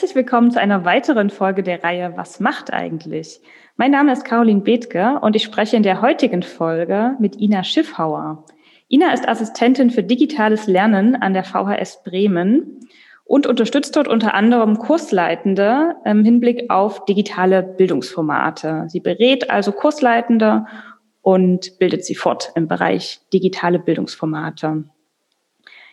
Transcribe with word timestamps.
Herzlich 0.00 0.16
willkommen 0.16 0.50
zu 0.50 0.58
einer 0.58 0.86
weiteren 0.86 1.28
Folge 1.28 1.62
der 1.62 1.84
Reihe 1.84 2.14
Was 2.16 2.40
macht 2.40 2.72
eigentlich? 2.72 3.42
Mein 3.76 3.90
Name 3.90 4.12
ist 4.12 4.24
Caroline 4.24 4.62
Bethke 4.62 5.18
und 5.20 5.36
ich 5.36 5.42
spreche 5.42 5.76
in 5.76 5.82
der 5.82 6.00
heutigen 6.00 6.42
Folge 6.42 7.16
mit 7.18 7.38
Ina 7.38 7.62
Schiffhauer. 7.64 8.46
Ina 8.88 9.12
ist 9.12 9.28
Assistentin 9.28 9.90
für 9.90 10.02
digitales 10.02 10.66
Lernen 10.66 11.16
an 11.16 11.34
der 11.34 11.44
VHS 11.44 12.02
Bremen 12.02 12.80
und 13.24 13.46
unterstützt 13.46 13.94
dort 13.94 14.08
unter 14.08 14.32
anderem 14.32 14.78
Kursleitende 14.78 15.96
im 16.06 16.24
Hinblick 16.24 16.70
auf 16.70 17.04
digitale 17.04 17.62
Bildungsformate. 17.62 18.86
Sie 18.88 19.00
berät 19.00 19.50
also 19.50 19.70
Kursleitende 19.70 20.64
und 21.20 21.78
bildet 21.78 22.06
sie 22.06 22.14
fort 22.14 22.52
im 22.54 22.68
Bereich 22.68 23.20
digitale 23.34 23.78
Bildungsformate. 23.78 24.84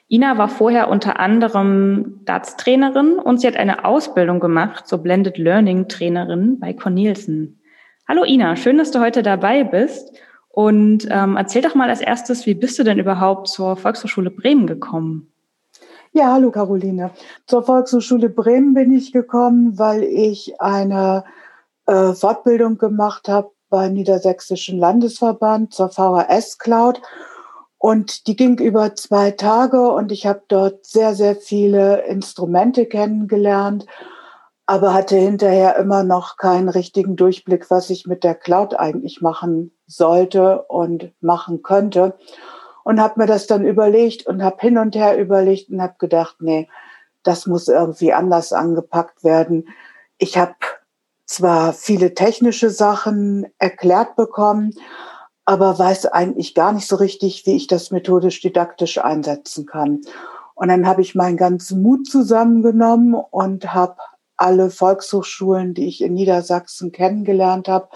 Ina 0.10 0.38
war 0.38 0.48
vorher 0.48 0.90
unter 0.90 1.20
anderem 1.20 2.22
DATS-Trainerin 2.24 3.20
und 3.20 3.42
sie 3.42 3.48
hat 3.48 3.58
eine 3.58 3.84
Ausbildung 3.84 4.40
gemacht 4.40 4.88
zur 4.88 5.00
Blended 5.00 5.38
Learning 5.38 5.90
Trainerin 5.90 6.60
bei 6.60 6.72
Cornelsen. 6.74 7.60
Hallo 8.08 8.24
Ina, 8.24 8.56
schön, 8.56 8.78
dass 8.78 8.92
du 8.92 9.02
heute 9.02 9.22
dabei 9.22 9.66
bist. 9.66 10.14
Und 10.48 11.08
ähm, 11.12 11.36
erzähl 11.36 11.62
doch 11.62 11.76
mal 11.76 11.90
als 11.90 12.00
erstes, 12.00 12.46
wie 12.46 12.56
bist 12.56 12.80
du 12.80 12.84
denn 12.84 13.00
überhaupt 13.00 13.50
zur 13.50 13.76
Volkshochschule 13.76 14.32
Bremen 14.32 14.66
gekommen? 14.66 15.32
Ja, 16.14 16.32
hallo 16.32 16.52
Caroline. 16.52 17.12
Zur 17.46 17.64
Volkshochschule 17.64 18.30
Bremen 18.30 18.74
bin 18.74 18.94
ich 18.94 19.12
gekommen, 19.12 19.78
weil 19.78 20.04
ich 20.04 20.60
eine 20.62 21.26
äh, 21.86 22.14
Fortbildung 22.14 22.78
gemacht 22.78 23.28
habe 23.28 23.52
beim 23.70 23.94
Niedersächsischen 23.94 24.80
Landesverband 24.80 25.74
zur 25.74 25.90
VHS 25.90 26.58
Cloud. 26.60 27.02
Und 27.78 28.28
die 28.28 28.36
ging 28.36 28.58
über 28.58 28.96
zwei 28.96 29.32
Tage 29.32 29.92
und 29.92 30.12
ich 30.12 30.26
habe 30.26 30.42
dort 30.48 30.86
sehr, 30.86 31.14
sehr 31.14 31.36
viele 31.36 32.02
Instrumente 32.06 32.86
kennengelernt, 32.88 33.86
aber 34.66 34.94
hatte 34.94 35.16
hinterher 35.16 35.78
immer 35.78 36.04
noch 36.04 36.38
keinen 36.38 36.70
richtigen 36.70 37.16
Durchblick, 37.16 37.70
was 37.70 37.90
ich 37.90 38.08
mit 38.08 38.24
der 38.24 38.36
Cloud 38.36 38.74
eigentlich 38.74 39.22
machen 39.22 39.72
sollte 39.86 40.64
und 40.64 41.12
machen 41.22 41.62
könnte. 41.62 42.18
Und 42.84 43.02
habe 43.02 43.20
mir 43.20 43.28
das 43.28 43.48
dann 43.48 43.66
überlegt 43.66 44.26
und 44.26 44.42
habe 44.42 44.58
hin 44.60 44.78
und 44.78 44.96
her 44.96 45.18
überlegt 45.18 45.70
und 45.70 45.82
habe 45.82 45.96
gedacht, 46.00 46.38
nee, 46.40 46.70
das 47.24 47.46
muss 47.46 47.68
irgendwie 47.68 48.14
anders 48.14 48.54
angepackt 48.54 49.24
werden. 49.24 49.68
Ich 50.18 50.38
habe 50.38 50.56
zwar 51.26 51.74
viele 51.74 52.14
technische 52.14 52.70
Sachen 52.70 53.46
erklärt 53.60 54.16
bekommen, 54.16 54.74
aber 55.48 55.80
weiß 55.80 56.06
eigentlich 56.08 56.54
gar 56.56 56.74
nicht 56.74 56.88
so 56.88 56.98
richtig, 56.98 57.46
wie 57.46 57.56
ich 57.56 57.68
das 57.68 57.90
methodisch 57.90 58.42
didaktisch 58.42 58.98
einsetzen 58.98 59.66
kann. 59.66 60.02
Und 60.56 60.68
dann 60.68 60.86
habe 60.86 61.02
ich 61.02 61.16
meinen 61.16 61.38
ganzen 61.38 61.82
Mut 61.82 62.06
zusammengenommen 62.06 63.16
und 63.16 63.74
habe 63.74 63.96
alle 64.36 64.70
Volkshochschulen, 64.70 65.74
die 65.74 65.88
ich 65.88 66.02
in 66.02 66.16
Niedersachsen 66.16 66.92
kennengelernt 66.92 67.70
habe, 67.70 67.88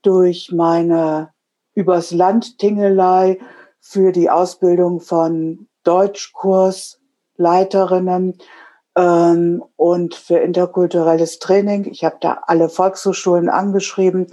durch 0.00 0.50
meine 0.50 1.28
übers 1.74 2.10
Land 2.10 2.56
Tingelei 2.56 3.38
für 3.80 4.10
die 4.10 4.30
Ausbildung 4.30 5.00
von 5.00 5.68
Deutschkursleiterinnen 5.84 8.38
ähm, 8.98 9.62
und 9.76 10.16
für 10.16 10.38
interkulturelles 10.38 11.38
Training. 11.38 11.84
Ich 11.84 12.04
habe 12.04 12.16
da 12.20 12.40
alle 12.46 12.68
Volkshochschulen 12.68 13.48
angeschrieben 13.48 14.26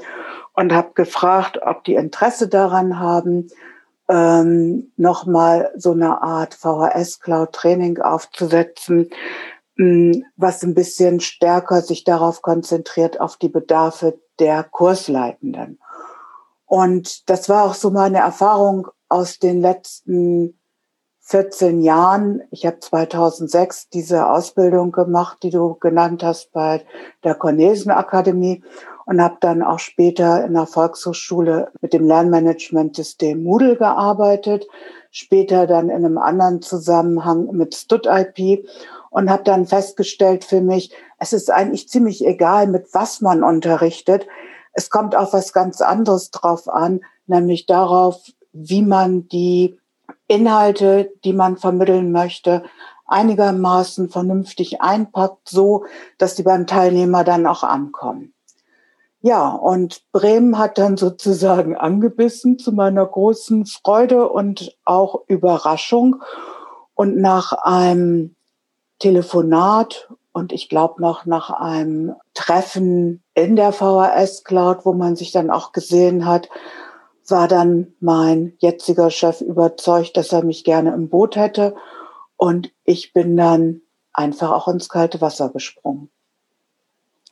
und 0.54 0.74
habe 0.74 0.94
gefragt, 0.96 1.60
ob 1.64 1.84
die 1.84 1.94
Interesse 1.94 2.48
daran 2.48 3.00
haben, 3.00 3.48
ähm, 4.10 4.92
nochmal 4.98 5.72
so 5.76 5.92
eine 5.92 6.22
Art 6.22 6.56
VHS-Cloud-Training 6.56 8.00
aufzusetzen, 8.00 9.10
hm, 9.78 10.24
was 10.36 10.64
ein 10.64 10.74
bisschen 10.74 11.20
stärker 11.20 11.82
sich 11.82 12.04
darauf 12.04 12.42
konzentriert, 12.42 13.22
auf 13.22 13.38
die 13.38 13.50
Bedarfe 13.50 14.20
der 14.40 14.64
Kursleitenden. 14.64 15.80
Und 16.66 17.30
das 17.30 17.50
war 17.50 17.66
auch 17.66 17.76
so 17.76 17.92
meine 17.92 18.18
Erfahrung 18.18 18.88
aus 19.10 19.38
den 19.38 19.62
letzten 19.62 20.58
14 21.28 21.82
Jahren. 21.82 22.44
Ich 22.52 22.68
habe 22.68 22.80
2006 22.80 23.90
diese 23.90 24.30
Ausbildung 24.30 24.92
gemacht, 24.92 25.40
die 25.42 25.50
du 25.50 25.74
genannt 25.74 26.24
hast, 26.24 26.52
bei 26.52 26.86
der 27.24 27.34
Cornelsen 27.34 27.90
Akademie 27.90 28.64
und 29.06 29.20
habe 29.20 29.38
dann 29.40 29.64
auch 29.64 29.80
später 29.80 30.46
in 30.46 30.54
der 30.54 30.68
Volkshochschule 30.68 31.72
mit 31.82 31.94
dem 31.94 32.06
Lernmanagementsystem 32.06 33.42
Moodle 33.42 33.76
gearbeitet, 33.76 34.68
später 35.10 35.66
dann 35.66 35.90
in 35.90 36.06
einem 36.06 36.20
anderen 36.20 36.62
Zusammenhang 36.62 37.48
mit 37.52 37.74
StudIP 37.74 38.68
und 39.10 39.30
habe 39.32 39.44
dann 39.44 39.66
festgestellt 39.66 40.44
für 40.44 40.62
mich, 40.62 40.94
es 41.18 41.34
ist 41.34 41.52
eigentlich 41.52 41.90
ziemlich 41.90 42.24
egal, 42.24 42.68
mit 42.68 42.94
was 42.94 43.22
man 43.22 43.44
unterrichtet. 43.44 44.28
Es 44.74 44.92
kommt 44.92 45.16
auf 45.16 45.34
was 45.34 45.54
ganz 45.54 45.82
anderes 45.82 46.30
drauf 46.30 46.70
an, 46.70 47.02
nämlich 47.26 47.66
darauf, 47.66 48.22
wie 48.54 48.84
man 48.84 49.28
die 49.28 49.80
Inhalte, 50.28 51.12
die 51.24 51.34
man 51.34 51.58
vermitteln 51.58 52.12
möchte, 52.12 52.64
einigermaßen 53.06 54.10
vernünftig 54.10 54.82
einpackt, 54.82 55.50
so 55.50 55.86
dass 56.18 56.36
die 56.36 56.44
beim 56.44 56.68
Teilnehmer 56.68 57.24
dann 57.24 57.46
auch 57.46 57.64
ankommen. 57.64 58.34
Ja, 59.22 59.50
und 59.50 60.04
Bremen 60.12 60.58
hat 60.58 60.78
dann 60.78 60.98
sozusagen 60.98 61.76
angebissen 61.78 62.60
zu 62.60 62.72
meiner 62.72 63.06
großen 63.06 63.66
Freude 63.66 64.30
und 64.30 64.78
auch 64.86 65.22
Überraschung. 65.28 66.22
Und 66.94 67.18
nach 67.18 67.52
einem 67.52 68.36
Telefonat 69.00 70.10
und 70.36 70.52
ich 70.52 70.68
glaube 70.68 71.02
noch 71.02 71.26
nach 71.26 71.50
einem 71.50 72.14
Treffen 72.34 73.24
in 73.34 73.56
der 73.56 73.72
VHS 73.72 74.44
Cloud, 74.44 74.86
wo 74.86 74.92
man 74.92 75.16
sich 75.16 75.32
dann 75.32 75.50
auch 75.50 75.72
gesehen 75.72 76.26
hat, 76.26 76.50
war 77.32 77.48
dann 77.48 77.94
mein 78.00 78.54
jetziger 78.60 79.10
Chef 79.10 79.42
überzeugt, 79.42 80.18
dass 80.18 80.32
er 80.32 80.44
mich 80.44 80.64
gerne 80.64 80.94
im 80.94 81.10
Boot 81.10 81.36
hätte. 81.36 81.76
Und 82.38 82.72
ich 82.84 83.14
bin 83.14 83.38
dann 83.38 83.82
einfach 84.14 84.52
auch 84.52 84.68
ins 84.68 84.90
kalte 84.90 85.22
Wasser 85.22 85.50
gesprungen. 85.50 86.10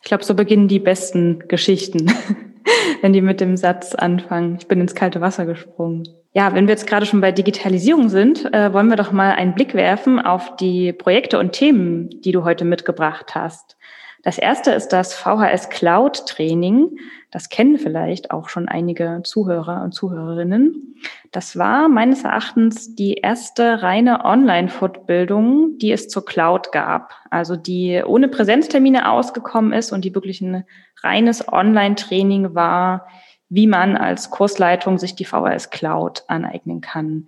Ich 0.01 0.07
glaube, 0.07 0.23
so 0.23 0.35
beginnen 0.35 0.67
die 0.67 0.79
besten 0.79 1.47
Geschichten, 1.47 2.11
wenn 3.01 3.13
die 3.13 3.21
mit 3.21 3.39
dem 3.39 3.55
Satz 3.55 3.95
anfangen. 3.95 4.57
Ich 4.59 4.67
bin 4.67 4.81
ins 4.81 4.95
kalte 4.95 5.21
Wasser 5.21 5.45
gesprungen. 5.45 6.07
Ja, 6.33 6.53
wenn 6.53 6.67
wir 6.67 6.73
jetzt 6.73 6.87
gerade 6.87 7.05
schon 7.05 7.21
bei 7.21 7.31
Digitalisierung 7.31 8.09
sind, 8.09 8.51
äh, 8.53 8.73
wollen 8.73 8.89
wir 8.89 8.95
doch 8.95 9.11
mal 9.11 9.31
einen 9.33 9.53
Blick 9.53 9.75
werfen 9.75 10.19
auf 10.19 10.55
die 10.55 10.91
Projekte 10.91 11.37
und 11.39 11.51
Themen, 11.51 12.09
die 12.21 12.31
du 12.31 12.43
heute 12.43 12.65
mitgebracht 12.65 13.35
hast. 13.35 13.77
Das 14.23 14.37
erste 14.37 14.71
ist 14.71 14.89
das 14.89 15.13
VHS 15.13 15.69
Cloud 15.69 16.25
Training. 16.25 16.97
Das 17.33 17.49
kennen 17.49 17.79
vielleicht 17.79 18.29
auch 18.29 18.47
schon 18.47 18.67
einige 18.67 19.21
Zuhörer 19.23 19.81
und 19.81 19.91
Zuhörerinnen. 19.91 20.97
Das 21.31 21.57
war 21.57 21.89
meines 21.89 22.23
Erachtens 22.23 22.93
die 22.93 23.15
erste 23.15 23.81
reine 23.81 24.23
Online-Fortbildung, 24.23 25.79
die 25.79 25.91
es 25.91 26.09
zur 26.09 26.25
Cloud 26.25 26.71
gab. 26.71 27.15
Also 27.31 27.55
die 27.55 28.03
ohne 28.05 28.27
Präsenztermine 28.27 29.09
ausgekommen 29.09 29.73
ist 29.73 29.91
und 29.91 30.05
die 30.05 30.13
wirklich 30.13 30.41
ein 30.41 30.63
reines 31.01 31.51
Online-Training 31.51 32.53
war, 32.53 33.07
wie 33.49 33.65
man 33.65 33.97
als 33.97 34.29
Kursleitung 34.29 34.99
sich 34.99 35.15
die 35.15 35.25
VHS 35.25 35.71
Cloud 35.71 36.25
aneignen 36.27 36.81
kann. 36.81 37.25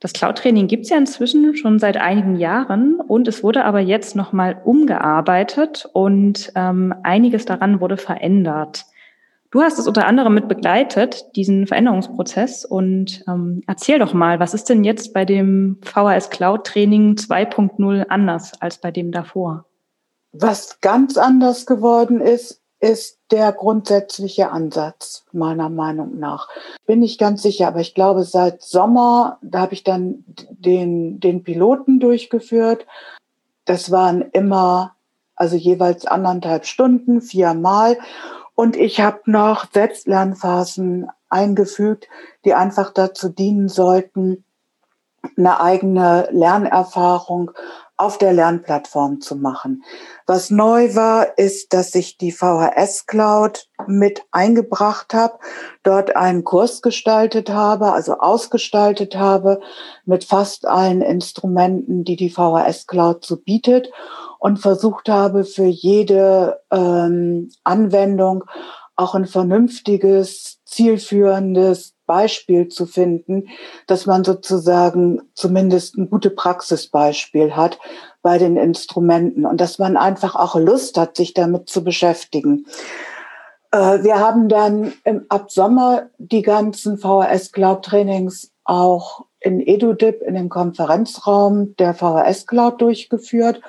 Das 0.00 0.12
Cloud-Training 0.14 0.66
gibt 0.66 0.82
es 0.82 0.90
ja 0.90 0.98
inzwischen 0.98 1.56
schon 1.56 1.78
seit 1.78 1.96
einigen 1.96 2.34
Jahren 2.34 3.00
und 3.00 3.28
es 3.28 3.44
wurde 3.44 3.64
aber 3.64 3.78
jetzt 3.78 4.16
nochmal 4.16 4.60
umgearbeitet 4.64 5.88
und 5.92 6.50
ähm, 6.56 6.92
einiges 7.04 7.44
daran 7.44 7.80
wurde 7.80 7.96
verändert. 7.96 8.86
Du 9.54 9.62
hast 9.62 9.78
es 9.78 9.86
unter 9.86 10.08
anderem 10.08 10.34
mit 10.34 10.48
begleitet, 10.48 11.26
diesen 11.36 11.68
Veränderungsprozess 11.68 12.64
und 12.64 13.22
ähm, 13.28 13.62
erzähl 13.68 14.00
doch 14.00 14.12
mal, 14.12 14.40
was 14.40 14.52
ist 14.52 14.68
denn 14.68 14.82
jetzt 14.82 15.14
bei 15.14 15.24
dem 15.24 15.78
VHS 15.80 16.30
Cloud 16.30 16.66
Training 16.66 17.14
2.0 17.14 18.08
anders 18.08 18.60
als 18.60 18.78
bei 18.78 18.90
dem 18.90 19.12
davor? 19.12 19.64
Was 20.32 20.80
ganz 20.80 21.16
anders 21.16 21.66
geworden 21.66 22.20
ist, 22.20 22.62
ist 22.80 23.20
der 23.30 23.52
grundsätzliche 23.52 24.50
Ansatz, 24.50 25.24
meiner 25.30 25.68
Meinung 25.68 26.18
nach. 26.18 26.48
Bin 26.84 27.04
ich 27.04 27.16
ganz 27.16 27.40
sicher, 27.40 27.68
aber 27.68 27.78
ich 27.78 27.94
glaube, 27.94 28.24
seit 28.24 28.60
Sommer, 28.60 29.38
da 29.40 29.60
habe 29.60 29.74
ich 29.74 29.84
dann 29.84 30.24
den, 30.50 31.20
den 31.20 31.44
Piloten 31.44 32.00
durchgeführt. 32.00 32.86
Das 33.66 33.92
waren 33.92 34.22
immer, 34.32 34.96
also 35.36 35.54
jeweils 35.54 36.06
anderthalb 36.06 36.66
Stunden, 36.66 37.22
viermal. 37.22 37.98
Und 38.54 38.76
ich 38.76 39.00
habe 39.00 39.20
noch 39.26 39.70
Selbstlernphasen 39.72 41.08
eingefügt, 41.28 42.08
die 42.44 42.54
einfach 42.54 42.92
dazu 42.92 43.28
dienen 43.28 43.68
sollten, 43.68 44.44
eine 45.36 45.60
eigene 45.60 46.28
Lernerfahrung 46.30 47.50
auf 47.96 48.18
der 48.18 48.32
Lernplattform 48.32 49.20
zu 49.20 49.36
machen. 49.36 49.84
Was 50.26 50.50
neu 50.50 50.94
war, 50.94 51.38
ist, 51.38 51.72
dass 51.72 51.94
ich 51.94 52.18
die 52.18 52.32
VHS 52.32 53.06
Cloud 53.06 53.68
mit 53.86 54.22
eingebracht 54.32 55.14
habe, 55.14 55.38
dort 55.84 56.16
einen 56.16 56.42
Kurs 56.42 56.82
gestaltet 56.82 57.50
habe, 57.50 57.92
also 57.92 58.18
ausgestaltet 58.18 59.16
habe 59.16 59.60
mit 60.04 60.24
fast 60.24 60.66
allen 60.66 61.02
Instrumenten, 61.02 62.04
die 62.04 62.16
die 62.16 62.30
VHS 62.30 62.86
Cloud 62.86 63.24
so 63.24 63.36
bietet 63.36 63.90
und 64.38 64.58
versucht 64.58 65.08
habe, 65.08 65.44
für 65.44 65.66
jede 65.66 66.60
ähm, 66.70 67.50
Anwendung 67.62 68.44
auch 68.96 69.14
ein 69.14 69.26
vernünftiges, 69.26 70.60
zielführendes 70.64 71.93
Beispiel 72.06 72.68
zu 72.68 72.86
finden, 72.86 73.48
dass 73.86 74.06
man 74.06 74.24
sozusagen 74.24 75.22
zumindest 75.34 75.96
ein 75.96 76.10
gute 76.10 76.30
Praxisbeispiel 76.30 77.56
hat 77.56 77.78
bei 78.22 78.38
den 78.38 78.56
Instrumenten 78.56 79.46
und 79.46 79.60
dass 79.60 79.78
man 79.78 79.96
einfach 79.96 80.34
auch 80.34 80.56
Lust 80.56 80.98
hat, 80.98 81.16
sich 81.16 81.34
damit 81.34 81.68
zu 81.68 81.84
beschäftigen. 81.84 82.66
Äh, 83.70 84.02
wir 84.04 84.18
haben 84.18 84.48
dann 84.48 84.92
im, 85.04 85.26
ab 85.28 85.50
Sommer 85.50 86.10
die 86.18 86.42
ganzen 86.42 86.98
VHS 86.98 87.52
Cloud 87.52 87.84
Trainings 87.84 88.52
auch 88.64 89.26
in 89.40 89.60
EduDip 89.60 90.22
in 90.22 90.34
dem 90.34 90.48
Konferenzraum 90.48 91.76
der 91.76 91.92
VHS 91.94 92.46
Cloud 92.46 92.80
durchgeführt 92.80 93.60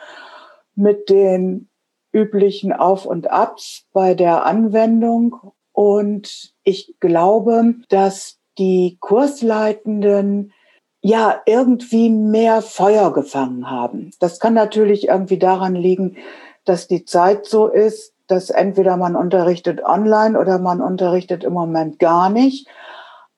mit 0.76 1.10
den 1.10 1.70
üblichen 2.14 2.72
Auf 2.72 3.06
und 3.06 3.30
Abs 3.30 3.86
bei 3.92 4.14
der 4.14 4.46
Anwendung 4.46 5.54
und 5.76 6.54
ich 6.64 6.96
glaube, 7.02 7.76
dass 7.90 8.40
die 8.58 8.98
Kursleitenden 9.02 10.54
ja 11.02 11.42
irgendwie 11.46 12.10
mehr 12.10 12.62
Feuer 12.62 13.12
gefangen 13.12 13.70
haben. 13.70 14.12
Das 14.22 14.40
kann 14.40 14.54
natürlich 14.54 15.10
irgendwie 15.10 15.38
daran 15.38 15.76
liegen, 15.76 16.16
dass 16.64 16.88
die 16.88 17.04
Zeit 17.04 17.46
so 17.46 17.68
ist, 17.68 18.14
dass 18.28 18.50
entweder 18.50 18.96
man 18.96 19.18
unterrichtet 19.18 19.84
online 19.84 20.40
oder 20.40 20.60
man 20.60 20.80
unterrichtet 20.80 21.44
im 21.44 21.52
Moment 21.52 22.00
gar 22.00 22.30
nicht. 22.30 22.70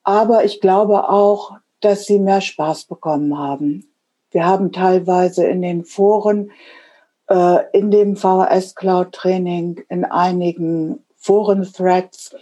Aber 0.04 0.44
ich 0.44 0.60
glaube 0.60 1.08
auch, 1.08 1.56
dass 1.80 2.06
sie 2.06 2.20
mehr 2.20 2.40
Spaß 2.40 2.84
bekommen 2.84 3.36
haben. 3.36 3.90
Wir 4.30 4.46
haben 4.46 4.70
teilweise 4.70 5.44
in 5.44 5.60
den 5.60 5.84
Foren, 5.84 6.52
äh, 7.28 7.64
in 7.72 7.90
dem 7.90 8.14
VHS 8.14 8.76
Cloud 8.76 9.10
Training, 9.10 9.82
in 9.88 10.04
einigen 10.04 11.04
Foren-Threads 11.28 12.34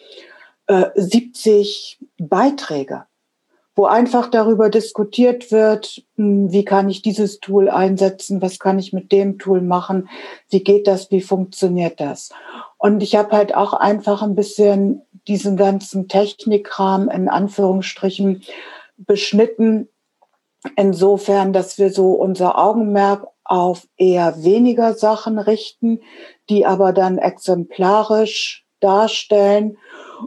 äh, 0.69 0.85
70 0.95 1.99
Beiträge, 2.19 3.07
wo 3.75 3.87
einfach 3.87 4.31
darüber 4.31 4.71
diskutiert 4.71 5.51
wird, 5.51 6.05
hm, 6.15 6.53
wie 6.53 6.65
kann 6.65 6.89
ich 6.89 7.03
dieses 7.03 7.41
Tool 7.41 7.69
einsetzen, 7.69 8.41
was 8.41 8.61
kann 8.61 8.79
ich 8.79 8.93
mit 8.93 9.11
dem 9.11 9.41
Tool 9.41 9.61
machen, 9.61 10.09
wie 10.51 10.63
geht 10.63 10.87
das, 10.87 11.11
wie 11.11 11.21
funktioniert 11.21 11.99
das. 11.99 12.31
Und 12.79 13.03
ich 13.03 13.17
habe 13.17 13.33
halt 13.33 13.57
auch 13.57 13.73
einfach 13.73 14.23
ein 14.23 14.37
bisschen 14.37 15.03
diesen 15.27 15.57
ganzen 15.57 16.07
Technikrahmen 16.07 17.11
in 17.11 17.29
Anführungsstrichen 17.29 18.45
beschnitten, 18.99 19.89
insofern, 20.77 21.53
dass 21.53 21.77
wir 21.77 21.91
so 21.91 22.13
unser 22.13 22.57
Augenmerk 22.57 23.27
auf 23.43 23.89
eher 23.97 24.45
weniger 24.45 24.95
Sachen 24.95 25.41
richten, 25.41 26.01
die 26.49 26.67
aber 26.67 26.93
dann 26.93 27.19
exemplarisch 27.19 28.66
darstellen 28.81 29.79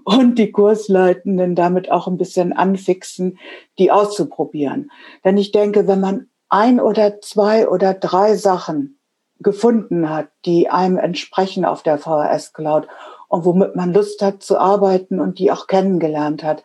und 0.03 0.37
die 0.37 0.51
Kursleitenden 0.51 1.55
damit 1.55 1.91
auch 1.91 2.07
ein 2.07 2.17
bisschen 2.17 2.53
anfixen, 2.53 3.37
die 3.77 3.91
auszuprobieren. 3.91 4.91
Denn 5.23 5.37
ich 5.37 5.51
denke, 5.51 5.87
wenn 5.87 5.99
man 5.99 6.27
ein 6.49 6.79
oder 6.79 7.21
zwei 7.21 7.67
oder 7.67 7.93
drei 7.93 8.35
Sachen 8.35 8.99
gefunden 9.39 10.09
hat, 10.09 10.27
die 10.45 10.69
einem 10.69 10.97
entsprechen 10.97 11.65
auf 11.65 11.83
der 11.83 11.97
VHS 11.97 12.53
Cloud 12.53 12.87
und 13.27 13.45
womit 13.45 13.75
man 13.75 13.93
Lust 13.93 14.21
hat 14.21 14.43
zu 14.43 14.57
arbeiten 14.57 15.19
und 15.19 15.39
die 15.39 15.51
auch 15.51 15.67
kennengelernt 15.67 16.43
hat, 16.43 16.63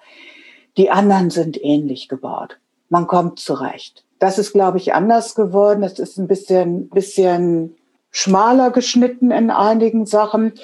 die 0.76 0.90
anderen 0.90 1.30
sind 1.30 1.62
ähnlich 1.62 2.08
gebaut. 2.08 2.58
Man 2.88 3.06
kommt 3.06 3.38
zurecht. 3.38 4.04
Das 4.18 4.38
ist, 4.38 4.52
glaube 4.52 4.78
ich, 4.78 4.94
anders 4.94 5.34
geworden. 5.34 5.82
Es 5.82 5.98
ist 5.98 6.18
ein 6.18 6.26
bisschen, 6.26 6.88
bisschen 6.88 7.76
schmaler 8.10 8.70
geschnitten 8.70 9.30
in 9.30 9.50
einigen 9.50 10.06
Sachen. 10.06 10.54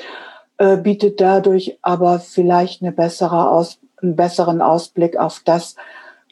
Äh, 0.61 0.77
bietet 0.77 1.23
dadurch 1.23 1.79
aber 1.81 2.21
vielleicht 2.21 2.83
eine 2.83 2.93
bessere 2.93 3.49
Aus, 3.49 3.79
einen 4.03 4.15
besseren 4.15 4.61
Ausblick 4.61 5.17
auf 5.17 5.41
das, 5.43 5.75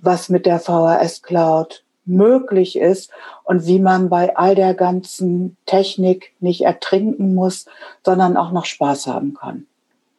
was 0.03 0.29
mit 0.29 0.45
der 0.45 0.61
VHS 0.61 1.23
Cloud 1.23 1.83
möglich 2.05 2.77
ist 2.77 3.11
und 3.45 3.65
wie 3.65 3.79
man 3.79 4.11
bei 4.11 4.37
all 4.37 4.55
der 4.55 4.75
ganzen 4.75 5.57
Technik 5.65 6.35
nicht 6.41 6.61
ertrinken 6.61 7.35
muss, 7.35 7.65
sondern 8.05 8.37
auch 8.37 8.53
noch 8.53 8.67
Spaß 8.67 9.07
haben 9.07 9.33
kann. 9.33 9.65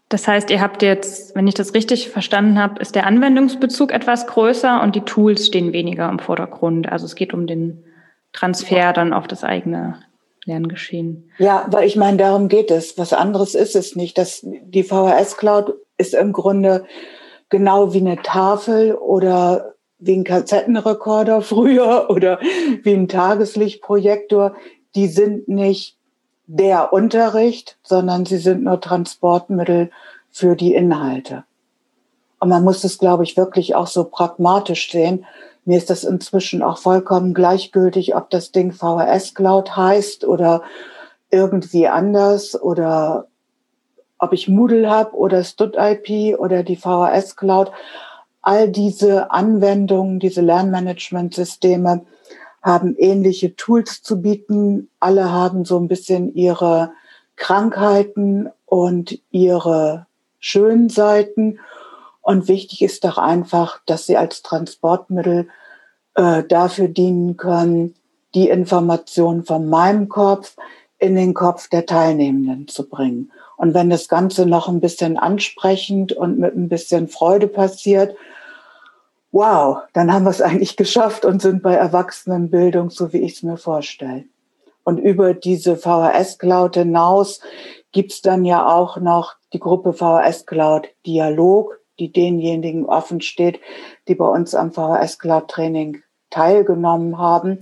Das 0.09 0.27
heißt, 0.27 0.49
ihr 0.49 0.59
habt 0.59 0.81
jetzt, 0.81 1.35
wenn 1.35 1.47
ich 1.47 1.53
das 1.53 1.75
richtig 1.75 2.09
verstanden 2.09 2.57
habe, 2.57 2.81
ist 2.81 2.95
der 2.95 3.05
Anwendungsbezug 3.05 3.91
etwas 3.91 4.25
größer 4.25 4.81
und 4.81 4.95
die 4.95 5.01
Tools 5.01 5.45
stehen 5.45 5.71
weniger 5.71 6.09
im 6.09 6.17
Vordergrund. 6.17 6.91
Also 6.91 7.05
es 7.05 7.13
geht 7.13 7.31
um 7.31 7.45
den 7.45 7.83
Transfer 8.33 8.91
dann 8.91 9.13
auf 9.13 9.27
das 9.27 9.43
eigene 9.43 9.99
Lerngeschehen. 10.49 11.31
Ja, 11.37 11.67
weil 11.69 11.87
ich 11.87 11.95
meine, 11.95 12.17
darum 12.17 12.49
geht 12.49 12.71
es. 12.71 12.97
Was 12.97 13.13
anderes 13.13 13.55
ist 13.55 13.75
es 13.75 13.95
nicht. 13.95 14.17
Das, 14.17 14.41
die 14.43 14.83
VHS 14.83 15.37
Cloud 15.37 15.75
ist 15.97 16.13
im 16.13 16.33
Grunde 16.33 16.85
genau 17.49 17.93
wie 17.93 17.99
eine 17.99 18.21
Tafel 18.21 18.95
oder 18.95 19.75
wie 19.99 20.15
ein 20.15 20.23
Kassettenrekorder 20.23 21.41
früher 21.43 22.07
oder 22.09 22.39
wie 22.83 22.93
ein 22.93 23.07
Tageslichtprojektor. 23.07 24.55
Die 24.95 25.07
sind 25.07 25.47
nicht 25.47 25.97
der 26.47 26.91
Unterricht, 26.91 27.77
sondern 27.83 28.25
sie 28.25 28.37
sind 28.37 28.63
nur 28.63 28.81
Transportmittel 28.81 29.91
für 30.31 30.55
die 30.55 30.73
Inhalte. 30.73 31.43
Und 32.39 32.49
man 32.49 32.63
muss 32.63 32.83
es, 32.83 32.97
glaube 32.97 33.23
ich, 33.23 33.37
wirklich 33.37 33.75
auch 33.75 33.87
so 33.87 34.05
pragmatisch 34.05 34.91
sehen. 34.91 35.25
Mir 35.65 35.77
ist 35.77 35.89
das 35.89 36.03
inzwischen 36.03 36.63
auch 36.63 36.77
vollkommen 36.77 37.33
gleichgültig, 37.33 38.15
ob 38.15 38.29
das 38.29 38.51
Ding 38.51 38.71
VHS 38.71 39.35
Cloud 39.35 39.75
heißt 39.75 40.25
oder 40.25 40.63
irgendwie 41.29 41.87
anders 41.87 42.59
oder 42.59 43.27
ob 44.17 44.33
ich 44.33 44.47
Moodle 44.47 44.89
habe 44.89 45.15
oder 45.15 45.43
StudIP 45.43 46.39
oder 46.39 46.63
die 46.63 46.75
VHS 46.75 47.35
Cloud. 47.35 47.71
All 48.41 48.69
diese 48.69 49.31
Anwendungen, 49.31 50.19
diese 50.19 50.41
Lernmanagementsysteme 50.41 52.05
haben 52.61 52.95
ähnliche 52.97 53.55
Tools 53.55 54.01
zu 54.01 54.21
bieten. 54.21 54.89
Alle 54.99 55.31
haben 55.31 55.65
so 55.65 55.77
ein 55.77 55.87
bisschen 55.87 56.33
ihre 56.33 56.91
Krankheiten 57.35 58.49
und 58.65 59.19
ihre 59.31 60.07
schönen 60.39 60.89
Seiten. 60.89 61.59
Und 62.29 62.47
wichtig 62.47 62.83
ist 62.83 63.05
doch 63.05 63.17
einfach, 63.17 63.79
dass 63.87 64.05
sie 64.05 64.15
als 64.15 64.43
Transportmittel 64.43 65.47
äh, 66.13 66.43
dafür 66.43 66.87
dienen 66.87 67.37
können, 67.37 67.95
die 68.35 68.49
Information 68.49 69.43
von 69.45 69.67
meinem 69.67 70.09
Kopf 70.09 70.55
in 70.99 71.15
den 71.15 71.33
Kopf 71.33 71.69
der 71.69 71.87
Teilnehmenden 71.87 72.67
zu 72.67 72.87
bringen. 72.87 73.31
Und 73.57 73.73
wenn 73.73 73.89
das 73.89 74.07
Ganze 74.09 74.45
noch 74.45 74.67
ein 74.67 74.79
bisschen 74.79 75.17
ansprechend 75.17 76.13
und 76.13 76.37
mit 76.37 76.55
ein 76.55 76.69
bisschen 76.69 77.07
Freude 77.07 77.47
passiert, 77.47 78.15
wow, 79.31 79.79
dann 79.93 80.13
haben 80.13 80.25
wir 80.25 80.29
es 80.29 80.43
eigentlich 80.43 80.77
geschafft 80.77 81.25
und 81.25 81.41
sind 81.41 81.63
bei 81.63 81.73
Erwachsenenbildung, 81.73 82.91
so 82.91 83.11
wie 83.11 83.21
ich 83.21 83.37
es 83.37 83.41
mir 83.41 83.57
vorstelle. 83.57 84.25
Und 84.83 84.99
über 84.99 85.33
diese 85.33 85.77
VHS 85.77 86.37
Cloud 86.37 86.75
hinaus 86.75 87.41
gibt's 87.91 88.21
dann 88.21 88.45
ja 88.45 88.67
auch 88.67 88.97
noch 88.97 89.33
die 89.51 89.59
Gruppe 89.59 89.93
VHS 89.93 90.45
Cloud 90.45 90.89
Dialog, 91.07 91.78
die 91.99 92.11
denjenigen 92.11 92.85
offen 92.85 93.21
steht, 93.21 93.59
die 94.07 94.15
bei 94.15 94.27
uns 94.27 94.55
am 94.55 94.71
VHS 94.71 95.19
Cloud 95.19 95.47
Training 95.47 96.01
teilgenommen 96.29 97.17
haben, 97.17 97.59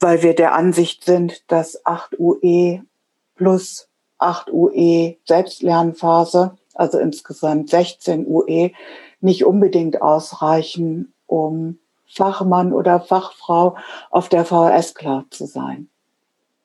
weil 0.00 0.22
wir 0.22 0.34
der 0.34 0.54
Ansicht 0.54 1.04
sind, 1.04 1.50
dass 1.50 1.84
8 1.84 2.18
UE 2.18 2.82
plus 3.34 3.88
8 4.18 4.50
UE 4.52 5.16
Selbstlernphase, 5.24 6.56
also 6.74 6.98
insgesamt 6.98 7.70
16 7.70 8.26
UE, 8.26 8.70
nicht 9.20 9.44
unbedingt 9.44 10.02
ausreichen, 10.02 11.12
um 11.26 11.78
Fachmann 12.06 12.72
oder 12.72 13.00
Fachfrau 13.00 13.76
auf 14.10 14.28
der 14.28 14.44
VHS 14.44 14.94
Cloud 14.94 15.34
zu 15.34 15.46
sein. 15.46 15.88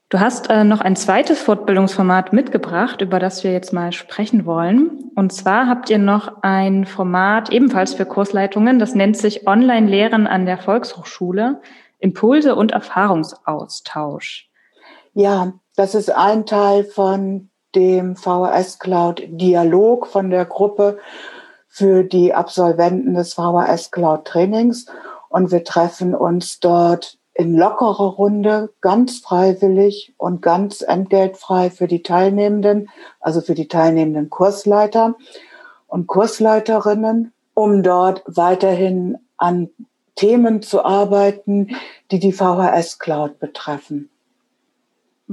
Du 0.09 0.19
hast 0.19 0.49
äh, 0.49 0.65
noch 0.65 0.81
ein 0.81 0.97
zweites 0.97 1.41
Fortbildungsformat 1.41 2.33
mitgebracht, 2.33 3.01
über 3.01 3.17
das 3.19 3.43
wir 3.45 3.53
jetzt 3.53 3.71
mal 3.71 3.93
sprechen 3.93 4.45
wollen. 4.45 5.00
Und 5.15 5.33
zwar 5.33 5.67
habt 5.67 5.89
ihr 5.89 5.97
noch 5.97 6.41
ein 6.41 6.85
Format 6.85 7.51
ebenfalls 7.51 7.93
für 7.93 8.05
Kursleitungen, 8.05 8.79
das 8.79 8.95
nennt 8.95 9.17
sich 9.17 9.47
Online-Lehren 9.47 10.25
an 10.27 10.45
der 10.45 10.57
Volkshochschule, 10.57 11.61
Impulse 11.99 12.55
und 12.55 12.71
Erfahrungsaustausch. 12.71 14.49
Ja, 15.13 15.53
das 15.75 15.95
ist 15.95 16.09
ein 16.09 16.45
Teil 16.45 16.83
von 16.83 17.49
dem 17.75 18.15
VHS 18.15 18.79
Cloud 18.79 19.23
Dialog 19.27 20.07
von 20.07 20.29
der 20.29 20.45
Gruppe 20.45 20.99
für 21.67 22.03
die 22.03 22.33
Absolventen 22.33 23.13
des 23.13 23.33
VHS 23.33 23.91
Cloud 23.91 24.25
Trainings. 24.25 24.87
Und 25.29 25.51
wir 25.51 25.63
treffen 25.63 26.13
uns 26.13 26.59
dort 26.59 27.17
in 27.33 27.55
lockerer 27.55 28.13
Runde, 28.15 28.71
ganz 28.81 29.19
freiwillig 29.19 30.13
und 30.17 30.41
ganz 30.41 30.81
entgeltfrei 30.81 31.69
für 31.69 31.87
die 31.87 32.03
Teilnehmenden, 32.03 32.89
also 33.19 33.41
für 33.41 33.55
die 33.55 33.67
teilnehmenden 33.67 34.29
Kursleiter 34.29 35.15
und 35.87 36.07
Kursleiterinnen, 36.07 37.33
um 37.53 37.83
dort 37.83 38.23
weiterhin 38.25 39.17
an 39.37 39.69
Themen 40.15 40.61
zu 40.61 40.83
arbeiten, 40.83 41.69
die 42.11 42.19
die 42.19 42.33
VHS 42.33 42.99
Cloud 42.99 43.39
betreffen. 43.39 44.09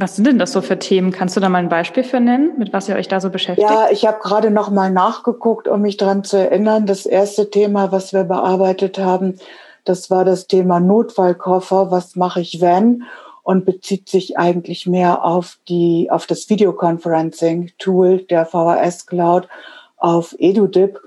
Was 0.00 0.14
sind 0.14 0.28
denn 0.28 0.38
das 0.38 0.52
so 0.52 0.60
für 0.60 0.78
Themen? 0.78 1.10
Kannst 1.10 1.36
du 1.36 1.40
da 1.40 1.48
mal 1.48 1.58
ein 1.58 1.68
Beispiel 1.68 2.04
für 2.04 2.20
nennen, 2.20 2.56
mit 2.56 2.72
was 2.72 2.88
ihr 2.88 2.94
euch 2.94 3.08
da 3.08 3.20
so 3.20 3.30
beschäftigt? 3.30 3.68
Ja, 3.68 3.88
ich 3.90 4.06
habe 4.06 4.20
gerade 4.22 4.52
noch 4.52 4.70
mal 4.70 4.92
nachgeguckt, 4.92 5.66
um 5.66 5.82
mich 5.82 5.96
daran 5.96 6.22
zu 6.22 6.36
erinnern. 6.36 6.86
Das 6.86 7.04
erste 7.04 7.50
Thema, 7.50 7.90
was 7.90 8.12
wir 8.12 8.22
bearbeitet 8.22 8.98
haben, 8.98 9.40
das 9.88 10.10
war 10.10 10.24
das 10.24 10.46
Thema 10.46 10.80
Notfallkoffer. 10.80 11.90
Was 11.90 12.16
mache 12.16 12.40
ich 12.40 12.60
wenn? 12.60 13.04
Und 13.42 13.64
bezieht 13.64 14.08
sich 14.08 14.36
eigentlich 14.36 14.86
mehr 14.86 15.24
auf 15.24 15.58
die, 15.68 16.08
auf 16.10 16.26
das 16.26 16.50
Videoconferencing-Tool 16.50 18.24
der 18.24 18.44
VHS 18.44 19.06
Cloud 19.06 19.48
auf 19.96 20.34
EduDip, 20.38 21.00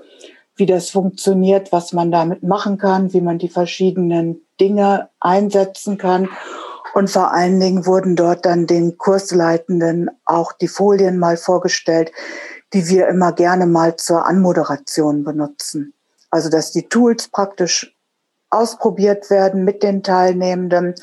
wie 0.56 0.66
das 0.66 0.90
funktioniert, 0.90 1.70
was 1.72 1.92
man 1.92 2.10
damit 2.10 2.42
machen 2.42 2.78
kann, 2.78 3.12
wie 3.12 3.20
man 3.20 3.38
die 3.38 3.48
verschiedenen 3.48 4.42
Dinge 4.58 5.08
einsetzen 5.20 5.98
kann 5.98 6.28
und 6.94 7.10
vor 7.10 7.32
allen 7.32 7.58
Dingen 7.58 7.86
wurden 7.86 8.16
dort 8.16 8.44
dann 8.44 8.66
den 8.66 8.98
Kursleitenden 8.98 10.10
auch 10.24 10.52
die 10.52 10.68
Folien 10.68 11.18
mal 11.18 11.36
vorgestellt, 11.36 12.12
die 12.72 12.88
wir 12.88 13.08
immer 13.08 13.32
gerne 13.32 13.66
mal 13.66 13.96
zur 13.96 14.26
Anmoderation 14.26 15.24
benutzen. 15.24 15.94
Also 16.30 16.48
dass 16.50 16.72
die 16.72 16.88
Tools 16.88 17.28
praktisch 17.28 17.94
ausprobiert 18.52 19.30
werden 19.30 19.64
mit 19.64 19.82
den 19.82 20.02
Teilnehmenden, 20.02 20.94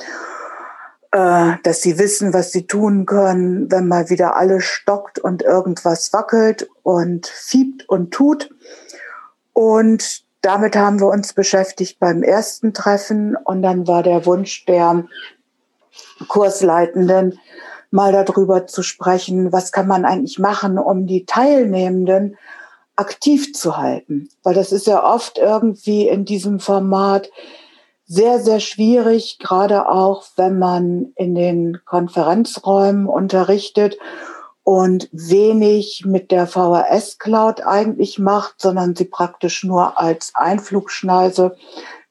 äh, 1.11 1.53
dass 1.63 1.81
sie 1.81 1.97
wissen, 1.97 2.33
was 2.33 2.51
sie 2.51 2.67
tun 2.67 3.05
können, 3.05 3.71
wenn 3.71 3.87
mal 3.87 4.09
wieder 4.09 4.35
alles 4.35 4.63
stockt 4.63 5.19
und 5.19 5.41
irgendwas 5.41 6.13
wackelt 6.13 6.69
und 6.83 7.27
fiebt 7.27 7.89
und 7.89 8.11
tut. 8.11 8.49
Und 9.53 10.23
damit 10.41 10.75
haben 10.75 10.99
wir 10.99 11.07
uns 11.07 11.33
beschäftigt 11.33 11.99
beim 11.99 12.23
ersten 12.23 12.73
Treffen 12.73 13.35
und 13.35 13.61
dann 13.61 13.87
war 13.87 14.03
der 14.03 14.25
Wunsch 14.25 14.65
der 14.65 15.05
Kursleitenden 16.27 17.39
mal 17.91 18.11
darüber 18.11 18.67
zu 18.67 18.83
sprechen, 18.83 19.51
was 19.51 19.71
kann 19.71 19.87
man 19.87 20.05
eigentlich 20.05 20.37
machen, 20.37 20.77
um 20.77 21.07
die 21.07 21.25
Teilnehmenden 21.25 22.37
aktiv 22.99 23.53
zu 23.53 23.77
halten. 23.77 24.29
Weil 24.43 24.53
das 24.53 24.71
ist 24.71 24.87
ja 24.87 25.03
oft 25.03 25.37
irgendwie 25.37 26.07
in 26.07 26.25
diesem 26.25 26.59
Format 26.59 27.31
sehr, 28.05 28.39
sehr 28.39 28.59
schwierig, 28.59 29.37
gerade 29.39 29.87
auch 29.87 30.25
wenn 30.35 30.59
man 30.59 31.13
in 31.15 31.35
den 31.35 31.79
Konferenzräumen 31.85 33.05
unterrichtet 33.05 33.97
und 34.63 35.09
wenig 35.11 36.03
mit 36.05 36.31
der 36.31 36.47
VHS 36.47 37.19
Cloud 37.19 37.61
eigentlich 37.65 38.19
macht, 38.19 38.61
sondern 38.61 38.95
sie 38.95 39.05
praktisch 39.05 39.63
nur 39.63 39.99
als 39.99 40.33
Einflugschneise 40.35 41.55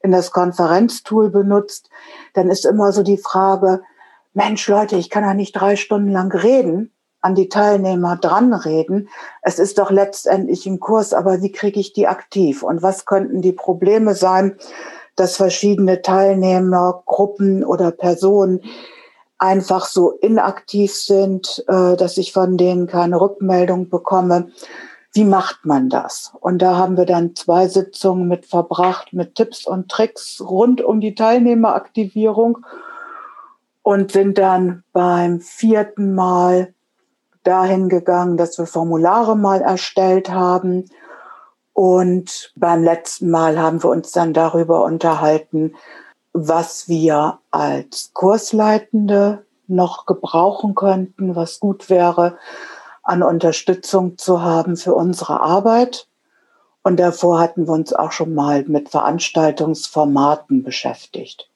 in 0.01 0.11
das 0.11 0.31
Konferenztool 0.31 1.29
benutzt, 1.29 1.89
dann 2.33 2.49
ist 2.49 2.65
immer 2.65 2.93
so 2.93 3.03
die 3.03 3.17
Frage, 3.17 3.81
Mensch, 4.33 4.67
Leute, 4.67 4.95
ich 4.95 5.09
kann 5.09 5.23
ja 5.23 5.33
nicht 5.33 5.53
drei 5.53 5.75
Stunden 5.75 6.11
lang 6.11 6.31
reden, 6.31 6.93
an 7.21 7.35
die 7.35 7.49
Teilnehmer 7.49 8.15
dran 8.17 8.53
reden. 8.53 9.09
Es 9.41 9.59
ist 9.59 9.77
doch 9.77 9.91
letztendlich 9.91 10.65
ein 10.65 10.79
Kurs, 10.79 11.13
aber 11.13 11.41
wie 11.41 11.51
kriege 11.51 11.79
ich 11.79 11.93
die 11.93 12.07
aktiv? 12.07 12.63
Und 12.63 12.81
was 12.81 13.05
könnten 13.05 13.41
die 13.41 13.51
Probleme 13.51 14.15
sein, 14.15 14.57
dass 15.15 15.35
verschiedene 15.35 16.01
Teilnehmer, 16.01 17.03
Gruppen 17.05 17.63
oder 17.63 17.91
Personen 17.91 18.61
einfach 19.37 19.85
so 19.85 20.11
inaktiv 20.11 20.93
sind, 20.93 21.63
äh, 21.67 21.95
dass 21.95 22.17
ich 22.17 22.31
von 22.31 22.57
denen 22.57 22.87
keine 22.87 23.19
Rückmeldung 23.19 23.89
bekomme? 23.89 24.51
Wie 25.11 25.25
macht 25.25 25.65
man 25.65 25.89
das? 25.89 26.33
Und 26.39 26.61
da 26.61 26.77
haben 26.77 26.95
wir 26.95 27.05
dann 27.05 27.35
zwei 27.35 27.67
Sitzungen 27.67 28.27
mit 28.27 28.45
verbracht, 28.45 29.11
mit 29.11 29.35
Tipps 29.35 29.65
und 29.65 29.89
Tricks 29.89 30.39
rund 30.39 30.81
um 30.81 31.01
die 31.01 31.15
Teilnehmeraktivierung 31.15 32.59
und 33.81 34.11
sind 34.11 34.37
dann 34.37 34.83
beim 34.93 35.41
vierten 35.41 36.13
Mal 36.13 36.73
dahin 37.49 37.89
gegangen, 37.89 38.37
dass 38.37 38.59
wir 38.59 38.67
Formulare 38.67 39.35
mal 39.35 39.61
erstellt 39.61 40.29
haben. 40.29 40.85
Und 41.73 42.53
beim 42.55 42.83
letzten 42.83 43.31
Mal 43.31 43.59
haben 43.59 43.81
wir 43.81 43.89
uns 43.89 44.11
dann 44.11 44.33
darüber 44.33 44.83
unterhalten, 44.83 45.73
was 46.31 46.87
wir 46.87 47.39
als 47.49 48.11
Kursleitende 48.13 49.45
noch 49.67 50.05
gebrauchen 50.05 50.75
könnten, 50.75 51.35
was 51.35 51.59
gut 51.59 51.89
wäre, 51.89 52.37
an 53.01 53.23
Unterstützung 53.23 54.19
zu 54.19 54.43
haben 54.43 54.77
für 54.77 54.93
unsere 54.93 55.41
Arbeit. 55.41 56.07
Und 56.83 56.99
davor 56.99 57.39
hatten 57.39 57.67
wir 57.67 57.73
uns 57.73 57.93
auch 57.93 58.11
schon 58.11 58.35
mal 58.35 58.63
mit 58.65 58.89
Veranstaltungsformaten 58.89 60.63
beschäftigt. 60.63 61.49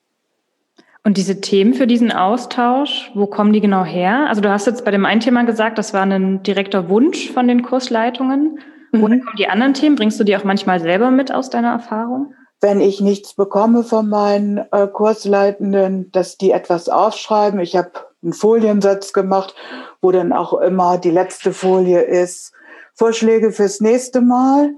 Und 1.05 1.17
diese 1.17 1.41
Themen 1.41 1.73
für 1.73 1.85
diesen 1.85 2.13
Austausch, 2.13 3.11
wo 3.13 3.27
kommen 3.27 3.51
die 3.51 3.59
genau 3.59 3.83
her? 3.83 4.27
Also 4.29 4.39
du 4.39 4.49
hast 4.49 4.67
jetzt 4.67 4.85
bei 4.85 4.91
dem 4.91 5.05
einen 5.05 5.19
Thema 5.19 5.43
gesagt, 5.43 5.77
das 5.77 5.93
war 5.93 6.03
ein 6.03 6.43
direkter 6.43 6.89
Wunsch 6.89 7.29
von 7.31 7.47
den 7.47 7.61
Kursleitungen. 7.61 8.59
Mhm. 8.93 9.01
Woher 9.01 9.19
kommen 9.19 9.35
die 9.37 9.49
anderen 9.49 9.73
Themen? 9.73 9.97
Bringst 9.97 10.19
du 10.19 10.23
die 10.23 10.37
auch 10.37 10.45
manchmal 10.45 10.79
selber 10.79 11.11
mit 11.11 11.33
aus 11.33 11.49
deiner 11.49 11.71
Erfahrung? 11.71 12.33
Wenn 12.61 12.79
ich 12.79 13.01
nichts 13.01 13.33
bekomme 13.33 13.83
von 13.83 14.07
meinen 14.07 14.59
äh, 14.71 14.87
Kursleitenden, 14.87 16.09
dass 16.13 16.37
die 16.37 16.51
etwas 16.51 16.87
aufschreiben. 16.87 17.59
Ich 17.59 17.75
habe 17.75 17.91
einen 18.23 18.31
Foliensatz 18.31 19.11
gemacht, 19.11 19.53
wo 20.01 20.11
dann 20.11 20.31
auch 20.31 20.53
immer 20.53 20.97
die 20.97 21.11
letzte 21.11 21.51
Folie 21.51 21.99
ist, 21.99 22.53
Vorschläge 22.93 23.51
fürs 23.51 23.81
nächste 23.81 24.21
Mal. 24.21 24.71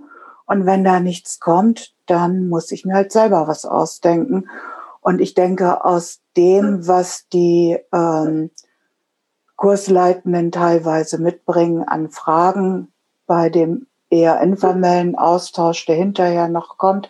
Und 0.48 0.66
wenn 0.66 0.84
da 0.84 1.00
nichts 1.00 1.40
kommt, 1.40 1.94
dann 2.08 2.48
muss 2.48 2.72
ich 2.72 2.86
mir 2.86 2.96
halt 2.96 3.12
selber 3.12 3.48
was 3.48 3.66
ausdenken. 3.66 4.48
Und 5.06 5.22
ich 5.22 5.36
denke, 5.36 5.86
aus 5.86 6.22
dem, 6.36 6.88
was 6.88 7.30
die 7.32 7.78
ähm, 7.94 8.50
Kursleitenden 9.56 10.52
teilweise 10.52 11.22
mitbringen 11.22 11.84
an 11.84 12.10
Fragen 12.10 12.88
bei 13.28 13.52
dem 13.52 13.86
eher 14.10 14.42
informellen 14.42 15.16
Austausch, 15.16 15.86
der 15.86 15.96
hinterher 15.96 16.48
noch 16.48 16.80
kommt, 16.80 17.08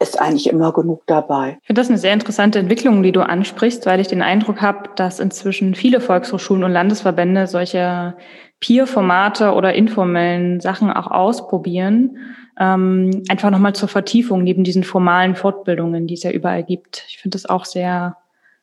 ist 0.00 0.20
eigentlich 0.20 0.48
immer 0.48 0.72
genug 0.72 1.04
dabei. 1.06 1.58
Ich 1.60 1.68
finde 1.68 1.82
das 1.82 1.88
eine 1.88 1.98
sehr 1.98 2.14
interessante 2.14 2.58
Entwicklung, 2.58 3.04
die 3.04 3.12
du 3.12 3.20
ansprichst, 3.20 3.86
weil 3.86 4.00
ich 4.00 4.08
den 4.08 4.20
Eindruck 4.20 4.60
habe, 4.60 4.90
dass 4.96 5.20
inzwischen 5.20 5.76
viele 5.76 6.00
Volkshochschulen 6.00 6.64
und 6.64 6.72
Landesverbände 6.72 7.46
solche 7.46 8.16
Peer-Formate 8.58 9.52
oder 9.52 9.72
informellen 9.74 10.58
Sachen 10.58 10.90
auch 10.90 11.12
ausprobieren 11.12 12.18
ähm, 12.58 13.22
einfach 13.28 13.50
nochmal 13.50 13.74
zur 13.74 13.88
Vertiefung 13.88 14.42
neben 14.42 14.64
diesen 14.64 14.84
formalen 14.84 15.34
Fortbildungen, 15.34 16.06
die 16.06 16.14
es 16.14 16.22
ja 16.22 16.30
überall 16.30 16.62
gibt. 16.62 17.04
Ich 17.08 17.18
finde 17.18 17.36
das 17.36 17.46
auch 17.46 17.64
sehr, 17.64 18.16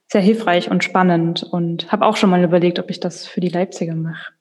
sehr 0.07 0.21
hilfreich 0.21 0.71
und 0.71 0.83
spannend 0.83 1.43
und 1.43 1.91
habe 1.91 2.05
auch 2.05 2.17
schon 2.17 2.29
mal 2.29 2.43
überlegt, 2.43 2.79
ob 2.79 2.89
ich 2.89 2.99
das 2.99 3.25
für 3.25 3.41
die 3.41 3.49
Leipziger 3.49 3.95
mache. 3.95 4.33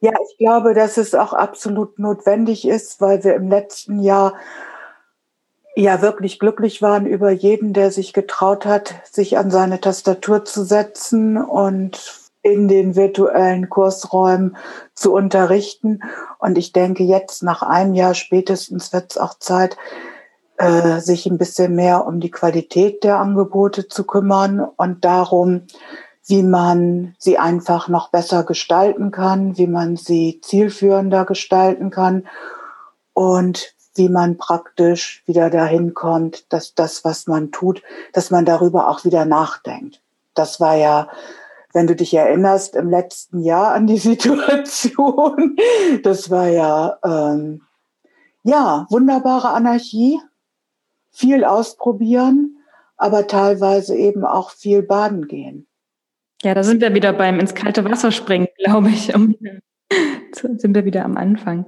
Ja, 0.00 0.12
ich 0.30 0.38
glaube, 0.38 0.74
dass 0.74 0.98
es 0.98 1.14
auch 1.14 1.32
absolut 1.32 1.98
notwendig 1.98 2.66
ist, 2.66 3.00
weil 3.00 3.24
wir 3.24 3.34
im 3.34 3.48
letzten 3.48 4.00
Jahr 4.00 4.34
ja 5.74 6.02
wirklich 6.02 6.38
glücklich 6.38 6.82
waren 6.82 7.06
über 7.06 7.30
jeden, 7.30 7.72
der 7.72 7.90
sich 7.90 8.12
getraut 8.12 8.66
hat, 8.66 8.94
sich 9.10 9.38
an 9.38 9.50
seine 9.50 9.80
Tastatur 9.80 10.44
zu 10.44 10.64
setzen 10.64 11.36
und 11.36 12.25
in 12.46 12.68
den 12.68 12.94
virtuellen 12.94 13.68
Kursräumen 13.68 14.56
zu 14.94 15.12
unterrichten. 15.12 16.00
Und 16.38 16.56
ich 16.56 16.72
denke, 16.72 17.02
jetzt 17.02 17.42
nach 17.42 17.62
einem 17.62 17.94
Jahr 17.94 18.14
spätestens 18.14 18.92
wird 18.92 19.10
es 19.10 19.18
auch 19.18 19.34
Zeit, 19.40 19.76
äh, 20.58 21.00
sich 21.00 21.26
ein 21.26 21.38
bisschen 21.38 21.74
mehr 21.74 22.06
um 22.06 22.20
die 22.20 22.30
Qualität 22.30 23.02
der 23.02 23.18
Angebote 23.18 23.88
zu 23.88 24.04
kümmern 24.04 24.60
und 24.60 25.04
darum, 25.04 25.62
wie 26.26 26.44
man 26.44 27.16
sie 27.18 27.36
einfach 27.36 27.88
noch 27.88 28.10
besser 28.10 28.44
gestalten 28.44 29.10
kann, 29.10 29.58
wie 29.58 29.66
man 29.66 29.96
sie 29.96 30.40
zielführender 30.40 31.24
gestalten 31.24 31.90
kann 31.90 32.28
und 33.12 33.74
wie 33.96 34.08
man 34.08 34.36
praktisch 34.36 35.24
wieder 35.26 35.50
dahin 35.50 35.94
kommt, 35.94 36.52
dass 36.52 36.74
das, 36.74 37.04
was 37.04 37.26
man 37.26 37.50
tut, 37.50 37.82
dass 38.12 38.30
man 38.30 38.44
darüber 38.44 38.88
auch 38.88 39.04
wieder 39.04 39.24
nachdenkt. 39.24 40.00
Das 40.34 40.60
war 40.60 40.76
ja 40.76 41.08
wenn 41.76 41.86
du 41.86 41.94
dich 41.94 42.14
erinnerst, 42.14 42.74
im 42.74 42.88
letzten 42.88 43.42
Jahr 43.42 43.74
an 43.74 43.86
die 43.86 43.98
Situation. 44.10 45.56
Das 46.02 46.30
war 46.30 46.48
ja, 46.48 46.98
ähm, 47.04 47.60
ja, 48.42 48.86
wunderbare 48.88 49.50
Anarchie, 49.50 50.18
viel 51.10 51.44
ausprobieren, 51.44 52.56
aber 52.96 53.26
teilweise 53.26 53.94
eben 53.94 54.24
auch 54.24 54.50
viel 54.50 54.82
baden 54.82 55.28
gehen. 55.28 55.66
Ja, 56.42 56.54
da 56.54 56.62
sind 56.62 56.80
wir 56.80 56.94
wieder 56.94 57.12
beim 57.12 57.38
ins 57.40 57.54
kalte 57.54 57.84
Wasser 57.84 58.10
springen, 58.10 58.48
glaube 58.64 58.88
ich. 58.88 59.06
Sind 60.32 60.74
wir 60.74 60.84
wieder 60.84 61.04
am 61.04 61.16
Anfang. 61.16 61.66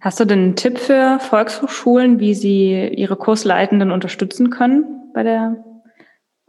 Hast 0.00 0.20
du 0.20 0.24
denn 0.24 0.38
einen 0.38 0.56
Tipp 0.56 0.78
für 0.78 1.18
Volkshochschulen, 1.20 2.20
wie 2.20 2.34
sie 2.34 2.88
ihre 2.88 3.16
Kursleitenden 3.16 3.90
unterstützen 3.90 4.50
können 4.50 5.10
bei 5.12 5.22
der 5.22 5.64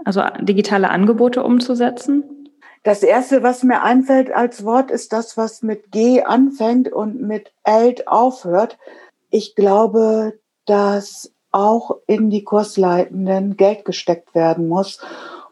Also 0.06 0.22
digitale 0.42 0.90
Angebote 0.90 1.44
umzusetzen? 1.44 2.33
Das 2.84 3.02
erste, 3.02 3.44
was 3.44 3.64
mir 3.64 3.82
einfällt 3.82 4.32
als 4.32 4.66
Wort, 4.66 4.92
ist 4.92 5.14
das, 5.14 5.38
was 5.38 5.64
mit 5.64 5.92
G 5.92 6.22
anfängt 6.22 6.92
und 6.92 7.22
mit 7.22 7.54
Eld 7.64 8.10
aufhört. 8.10 8.78
Ich 9.30 9.56
glaube, 9.56 10.38
dass 10.66 11.32
auch 11.52 11.98
in 12.08 12.30
die 12.30 12.44
Kursleitenden 12.44 13.56
Geld 13.56 13.86
gesteckt 13.86 14.36
werden 14.36 14.68
muss. 14.68 15.00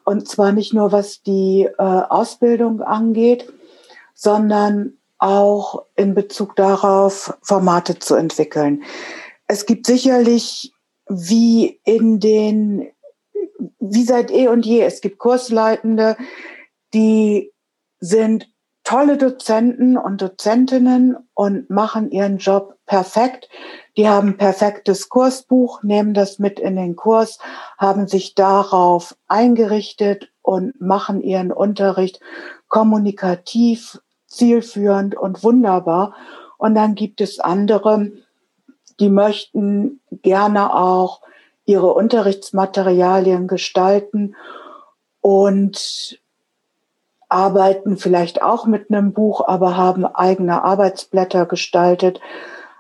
Und 0.03 0.27
zwar 0.27 0.51
nicht 0.51 0.73
nur 0.73 0.91
was 0.91 1.21
die 1.21 1.69
äh, 1.77 1.81
Ausbildung 1.81 2.81
angeht, 2.81 3.51
sondern 4.13 4.97
auch 5.17 5.85
in 5.95 6.15
Bezug 6.15 6.55
darauf, 6.55 7.37
Formate 7.43 7.99
zu 7.99 8.15
entwickeln. 8.15 8.83
Es 9.47 9.65
gibt 9.65 9.85
sicherlich 9.85 10.73
wie 11.07 11.79
in 11.83 12.19
den, 12.19 12.87
wie 13.79 14.03
seit 14.03 14.31
eh 14.31 14.47
und 14.47 14.65
je, 14.65 14.81
es 14.81 15.01
gibt 15.01 15.19
Kursleitende, 15.19 16.17
die 16.93 17.51
sind 17.99 18.49
tolle 18.83 19.17
Dozenten 19.17 19.97
und 19.97 20.21
Dozentinnen 20.21 21.17
und 21.33 21.69
machen 21.69 22.11
ihren 22.11 22.37
Job 22.37 22.77
perfekt. 22.85 23.47
Die 23.95 24.09
haben 24.09 24.37
perfektes 24.37 25.09
Kursbuch, 25.09 25.83
nehmen 25.83 26.13
das 26.13 26.39
mit 26.39 26.59
in 26.59 26.75
den 26.75 26.95
Kurs, 26.95 27.39
haben 27.77 28.07
sich 28.07 28.35
darauf 28.35 29.15
eingerichtet 29.27 30.31
und 30.41 30.81
machen 30.81 31.21
ihren 31.21 31.51
Unterricht 31.51 32.19
kommunikativ, 32.67 33.99
zielführend 34.27 35.15
und 35.15 35.43
wunderbar. 35.43 36.15
Und 36.57 36.75
dann 36.75 36.95
gibt 36.95 37.21
es 37.21 37.39
andere, 37.39 38.11
die 38.99 39.09
möchten 39.09 40.01
gerne 40.11 40.75
auch 40.75 41.21
ihre 41.65 41.93
Unterrichtsmaterialien 41.93 43.47
gestalten 43.47 44.35
und 45.21 46.20
arbeiten 47.31 47.97
vielleicht 47.97 48.41
auch 48.41 48.65
mit 48.65 48.89
einem 48.89 49.13
Buch, 49.13 49.47
aber 49.47 49.77
haben 49.77 50.05
eigene 50.05 50.63
Arbeitsblätter 50.63 51.45
gestaltet, 51.45 52.19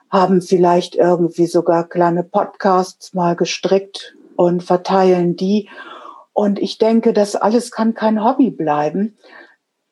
haben 0.09 0.41
vielleicht 0.41 0.95
irgendwie 0.95 1.47
sogar 1.47 1.87
kleine 1.87 2.23
Podcasts 2.23 3.13
mal 3.13 3.35
gestrickt 3.35 4.15
und 4.35 4.63
verteilen 4.63 5.35
die. 5.35 5.69
Und 6.33 6.59
ich 6.59 6.77
denke, 6.77 7.13
das 7.13 7.35
alles 7.35 7.71
kann 7.71 7.93
kein 7.93 8.23
Hobby 8.23 8.49
bleiben. 8.49 9.17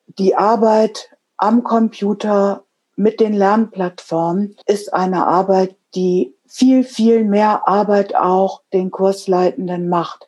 Die 0.08 0.36
Arbeit 0.36 1.10
am 1.38 1.64
Computer 1.64 2.64
mit 2.96 3.22
den 3.22 3.34
Lernplattformen 3.34 4.58
ist 4.66 4.94
eine 4.94 5.26
Arbeit, 5.26 5.76
die 5.96 6.34
viel, 6.46 6.84
viel 6.84 7.24
mehr 7.24 7.68
Arbeit 7.68 8.16
auch 8.16 8.62
den 8.74 8.92
Kursleitenden 8.92 9.88
macht. 9.88 10.28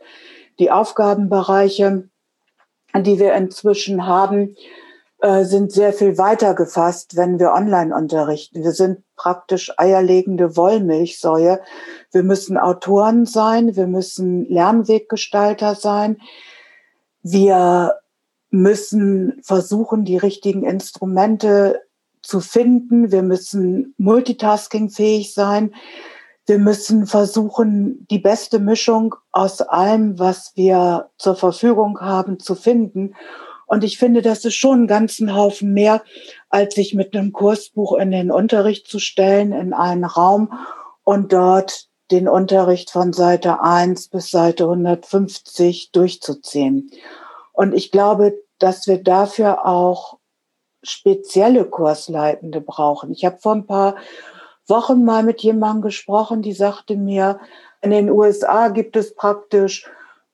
Die 0.59 0.71
Aufgabenbereiche, 0.71 2.07
die 2.97 3.19
wir 3.19 3.33
inzwischen 3.33 4.05
haben, 4.05 4.55
äh, 5.21 5.43
sind 5.43 5.71
sehr 5.71 5.93
viel 5.93 6.17
weiter 6.17 6.55
gefasst, 6.55 7.15
wenn 7.15 7.39
wir 7.39 7.53
online 7.53 7.95
unterrichten. 7.95 8.63
Wir 8.63 8.71
sind 8.71 9.03
praktisch 9.15 9.71
eierlegende 9.77 10.57
Wollmilchsäue. 10.57 11.61
Wir 12.11 12.23
müssen 12.23 12.57
Autoren 12.57 13.27
sein, 13.27 13.75
wir 13.75 13.85
müssen 13.85 14.49
Lernweggestalter 14.49 15.75
sein. 15.75 16.17
Wir 17.21 17.99
müssen 18.49 19.39
versuchen, 19.43 20.05
die 20.05 20.17
richtigen 20.17 20.63
Instrumente 20.63 21.81
zu 22.23 22.39
finden. 22.39 23.11
Wir 23.11 23.21
müssen 23.21 23.93
multitaskingfähig 23.97 25.35
sein. 25.35 25.75
Wir 26.51 26.59
müssen 26.59 27.07
versuchen, 27.07 28.05
die 28.11 28.19
beste 28.19 28.59
Mischung 28.59 29.15
aus 29.31 29.61
allem, 29.61 30.19
was 30.19 30.51
wir 30.55 31.09
zur 31.17 31.37
Verfügung 31.37 32.01
haben, 32.01 32.39
zu 32.39 32.55
finden. 32.55 33.15
Und 33.67 33.85
ich 33.85 33.97
finde, 33.97 34.21
das 34.21 34.43
ist 34.43 34.55
schon 34.55 34.79
einen 34.79 34.87
ganzen 34.87 35.33
Haufen 35.33 35.71
mehr, 35.71 36.03
als 36.49 36.75
sich 36.75 36.93
mit 36.93 37.15
einem 37.15 37.31
Kursbuch 37.31 37.97
in 37.97 38.11
den 38.11 38.31
Unterricht 38.31 38.87
zu 38.87 38.99
stellen, 38.99 39.53
in 39.53 39.71
einen 39.71 40.03
Raum 40.03 40.51
und 41.05 41.31
dort 41.31 41.87
den 42.11 42.27
Unterricht 42.27 42.91
von 42.91 43.13
Seite 43.13 43.61
1 43.61 44.09
bis 44.09 44.29
Seite 44.29 44.65
150 44.65 45.93
durchzuziehen. 45.93 46.91
Und 47.53 47.73
ich 47.73 47.91
glaube, 47.91 48.33
dass 48.59 48.87
wir 48.87 49.01
dafür 49.01 49.65
auch 49.65 50.17
spezielle 50.83 51.63
Kursleitende 51.63 52.59
brauchen. 52.59 53.13
Ich 53.13 53.23
habe 53.23 53.37
vor 53.39 53.53
ein 53.53 53.67
paar 53.67 53.95
Wochen 54.71 55.05
mal 55.05 55.21
mit 55.21 55.41
jemandem 55.41 55.83
gesprochen, 55.83 56.41
die 56.41 56.53
sagte 56.53 56.95
mir, 56.95 57.39
in 57.81 57.91
den 57.91 58.09
USA 58.09 58.69
gibt 58.69 58.95
es 58.95 59.13
praktisch 59.13 59.87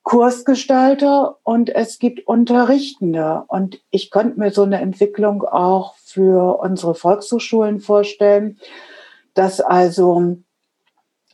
Kursgestalter 0.04 1.38
und 1.44 1.70
es 1.70 2.00
gibt 2.00 2.26
Unterrichtende. 2.28 3.44
Und 3.50 3.82
ich 3.90 4.10
könnte 4.10 4.40
mir 4.40 4.52
so 4.52 4.64
eine 4.64 4.80
Entwicklung 4.80 5.44
auch 5.44 5.96
für 5.96 6.62
unsere 6.62 6.96
Volkshochschulen 6.96 7.82
vorstellen, 7.82 8.58
dass 9.34 9.60
also 9.60 10.38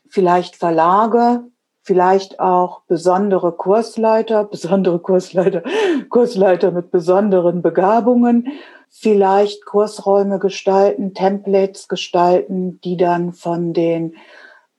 vielleicht 0.09 0.55
Verlage, 0.55 1.43
vielleicht 1.83 2.39
auch 2.39 2.81
besondere 2.87 3.51
Kursleiter, 3.51 4.43
besondere 4.51 4.97
Kursleiter, 4.97 5.61
Kursleiter 6.09 6.71
mit 6.71 6.89
besonderen 6.89 7.61
Begabungen, 7.61 8.47
vielleicht 8.95 9.65
Kursräume 9.65 10.37
gestalten, 10.37 11.15
Templates 11.15 11.87
gestalten, 11.87 12.79
die 12.81 12.95
dann 12.95 13.33
von 13.33 13.73
den 13.73 14.15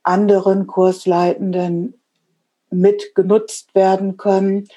anderen 0.04 0.68
Kursleitenden 0.68 2.00
mit 2.70 3.14
genutzt 3.16 3.74
werden 3.74 4.16
können 4.16 4.68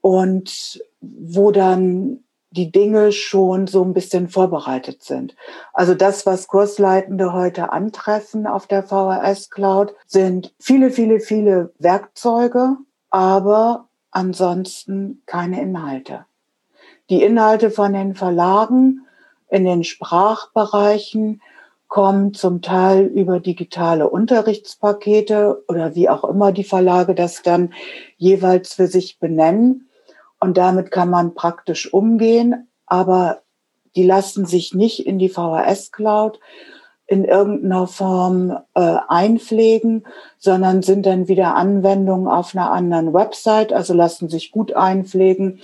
und 0.00 0.82
wo 1.00 1.52
dann 1.52 2.24
die 2.50 2.72
Dinge 2.72 3.12
schon 3.12 3.66
so 3.66 3.82
ein 3.82 3.94
bisschen 3.94 4.28
vorbereitet 4.28 5.02
sind. 5.02 5.36
Also 5.72 5.94
das, 5.94 6.26
was 6.26 6.48
Kursleitende 6.48 7.32
heute 7.32 7.72
antreffen 7.72 8.46
auf 8.46 8.66
der 8.66 8.82
VHS 8.82 9.48
Cloud, 9.48 9.94
sind 10.06 10.52
viele, 10.58 10.90
viele, 10.90 11.20
viele 11.20 11.72
Werkzeuge, 11.78 12.76
aber 13.10 13.88
ansonsten 14.10 15.22
keine 15.24 15.62
Inhalte. 15.62 16.26
Die 17.12 17.22
Inhalte 17.22 17.70
von 17.70 17.92
den 17.92 18.14
Verlagen 18.14 19.02
in 19.50 19.66
den 19.66 19.84
Sprachbereichen 19.84 21.42
kommen 21.86 22.32
zum 22.32 22.62
Teil 22.62 23.04
über 23.04 23.38
digitale 23.38 24.08
Unterrichtspakete 24.08 25.62
oder 25.68 25.94
wie 25.94 26.08
auch 26.08 26.24
immer 26.24 26.52
die 26.52 26.64
Verlage 26.64 27.14
das 27.14 27.42
dann 27.42 27.74
jeweils 28.16 28.72
für 28.72 28.86
sich 28.86 29.18
benennen. 29.18 29.90
Und 30.40 30.56
damit 30.56 30.90
kann 30.90 31.10
man 31.10 31.34
praktisch 31.34 31.92
umgehen, 31.92 32.66
aber 32.86 33.42
die 33.94 34.04
lassen 34.04 34.46
sich 34.46 34.72
nicht 34.72 35.06
in 35.06 35.18
die 35.18 35.28
VHS-Cloud 35.28 36.40
in 37.06 37.26
irgendeiner 37.26 37.88
Form 37.88 38.56
äh, 38.72 38.96
einpflegen, 39.06 40.06
sondern 40.38 40.80
sind 40.80 41.04
dann 41.04 41.28
wieder 41.28 41.56
Anwendungen 41.56 42.26
auf 42.26 42.54
einer 42.54 42.70
anderen 42.70 43.12
Website, 43.12 43.70
also 43.70 43.92
lassen 43.92 44.30
sich 44.30 44.50
gut 44.50 44.72
einpflegen 44.72 45.60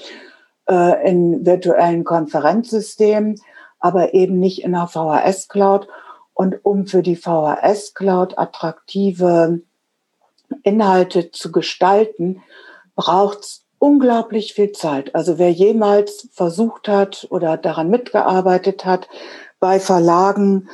äh, 0.68 1.08
in 1.08 1.44
virtuellen 1.44 2.04
Konferenzsystemen, 2.04 3.40
aber 3.78 4.14
eben 4.14 4.38
nicht 4.38 4.62
in 4.62 4.72
der 4.72 4.86
VHS-Cloud. 4.86 5.88
Und 6.34 6.64
um 6.64 6.86
für 6.86 7.02
die 7.02 7.16
VHS-Cloud 7.16 8.38
attraktive 8.38 9.60
Inhalte 10.62 11.30
zu 11.30 11.52
gestalten, 11.52 12.42
braucht 12.94 13.40
es 13.40 13.64
unglaublich 13.78 14.54
viel 14.54 14.72
Zeit. 14.72 15.14
Also 15.14 15.38
wer 15.38 15.50
jemals 15.50 16.28
versucht 16.32 16.88
hat 16.88 17.26
oder 17.30 17.56
daran 17.56 17.90
mitgearbeitet 17.90 18.84
hat, 18.84 19.08
bei 19.60 19.80
Verlagen 19.80 20.68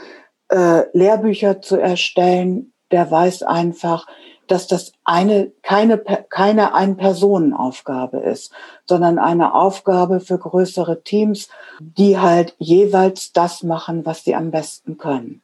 äh, 0.48 0.85
Lehrbücher 0.92 1.61
zu 1.61 1.76
erstellen, 1.76 2.72
der 2.90 3.11
weiß 3.11 3.42
einfach, 3.42 4.07
dass 4.46 4.66
das 4.66 4.92
eine, 5.04 5.52
keine, 5.62 5.98
keine 6.28 6.74
Ein-Personen-Aufgabe 6.74 8.18
ist, 8.18 8.52
sondern 8.87 9.18
eine 9.18 9.54
Aufgabe 9.54 10.20
für 10.20 10.38
größere 10.38 11.02
Teams, 11.02 11.48
die 11.80 12.18
halt 12.18 12.54
jeweils 12.59 13.33
das 13.33 13.62
machen, 13.62 14.04
was 14.04 14.24
sie 14.24 14.35
am 14.35 14.50
besten 14.50 14.98
können. 14.98 15.42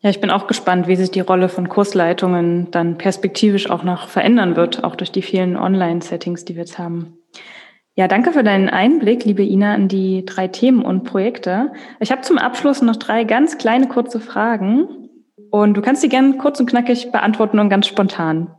Ja, 0.00 0.10
ich 0.10 0.20
bin 0.20 0.30
auch 0.30 0.48
gespannt, 0.48 0.88
wie 0.88 0.96
sich 0.96 1.12
die 1.12 1.20
Rolle 1.20 1.48
von 1.48 1.68
Kursleitungen 1.68 2.70
dann 2.72 2.98
perspektivisch 2.98 3.70
auch 3.70 3.84
noch 3.84 4.08
verändern 4.08 4.56
wird, 4.56 4.82
auch 4.82 4.96
durch 4.96 5.12
die 5.12 5.22
vielen 5.22 5.56
Online-Settings, 5.56 6.44
die 6.44 6.56
wir 6.56 6.62
jetzt 6.62 6.78
haben. 6.78 7.18
Ja, 7.94 8.08
danke 8.08 8.32
für 8.32 8.42
deinen 8.42 8.68
Einblick, 8.68 9.24
liebe 9.24 9.42
Ina, 9.42 9.74
in 9.74 9.86
die 9.86 10.24
drei 10.24 10.48
Themen 10.48 10.82
und 10.82 11.04
Projekte. 11.04 11.72
Ich 12.00 12.10
habe 12.10 12.22
zum 12.22 12.38
Abschluss 12.38 12.82
noch 12.82 12.96
drei 12.96 13.24
ganz 13.24 13.58
kleine 13.58 13.86
kurze 13.86 14.18
Fragen 14.18 15.01
und 15.52 15.74
du 15.74 15.82
kannst 15.82 16.02
die 16.02 16.08
gerne 16.08 16.38
kurz 16.38 16.58
und 16.60 16.66
knackig 16.66 17.12
beantworten 17.12 17.58
und 17.58 17.68
ganz 17.68 17.86
spontan, 17.86 18.50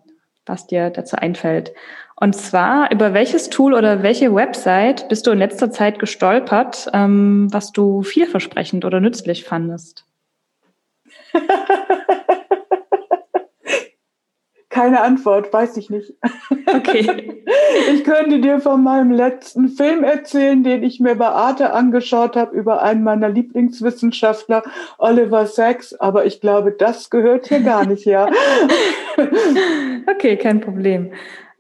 was 0.45 0.67
dir 0.67 0.91
dazu 0.91 1.15
einfällt. 1.15 1.73
Und 2.15 2.35
zwar, 2.35 2.91
über 2.91 3.15
welches 3.15 3.49
Tool 3.49 3.73
oder 3.73 4.03
welche 4.03 4.33
Website 4.33 5.09
bist 5.09 5.25
du 5.25 5.31
in 5.31 5.39
letzter 5.39 5.71
Zeit 5.71 5.97
gestolpert, 5.97 6.89
ähm, 6.93 7.47
was 7.51 7.71
du 7.71 8.03
vielversprechend 8.03 8.85
oder 8.85 8.99
nützlich 8.99 9.43
fandest? 9.43 10.05
Keine 14.73 15.01
Antwort, 15.01 15.53
weiß 15.53 15.77
ich 15.77 15.89
nicht. 15.91 16.13
Okay. 16.67 17.39
Ich 17.91 18.03
könnte 18.03 18.39
dir 18.39 18.59
von 18.59 18.83
meinem 18.83 19.11
letzten 19.11 19.67
Film 19.67 20.03
erzählen, 20.03 20.63
den 20.63 20.83
ich 20.83 20.99
mir 20.99 21.15
bei 21.15 21.27
Arte 21.27 21.73
angeschaut 21.73 22.35
habe 22.35 22.55
über 22.55 22.81
einen 22.81 23.03
meiner 23.03 23.29
Lieblingswissenschaftler, 23.29 24.63
Oliver 24.97 25.45
Sacks, 25.47 25.93
aber 25.93 26.25
ich 26.25 26.39
glaube, 26.39 26.71
das 26.71 27.09
gehört 27.09 27.47
hier 27.47 27.61
gar 27.61 27.85
nicht 27.85 28.05
her. 28.05 28.29
Okay, 30.07 30.37
kein 30.37 30.59
Problem. 30.61 31.13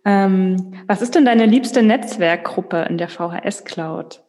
Ähm, 0.05 0.73
was 0.87 1.01
ist 1.01 1.15
denn 1.15 1.25
deine 1.25 1.45
liebste 1.45 1.81
Netzwerkgruppe 1.81 2.85
in 2.89 2.97
der 2.97 3.09
VHS 3.09 3.63
Cloud? 3.63 4.23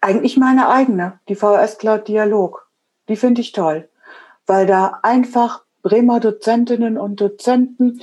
Eigentlich 0.00 0.36
meine 0.36 0.68
eigene, 0.68 1.20
die 1.28 1.34
VHS 1.34 1.78
Cloud 1.78 2.08
Dialog. 2.08 2.68
Die 3.08 3.16
finde 3.16 3.40
ich 3.40 3.52
toll, 3.52 3.88
weil 4.46 4.66
da 4.66 5.00
einfach 5.02 5.62
Bremer 5.88 6.20
Dozentinnen 6.20 6.98
und 6.98 7.18
Dozenten 7.18 8.02